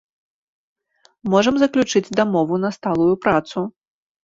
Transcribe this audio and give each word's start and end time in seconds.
Можам 1.35 1.55
заключыць 1.65 2.13
дамову 2.21 2.55
на 2.65 2.73
сталую 2.81 3.13
працу. 3.29 3.57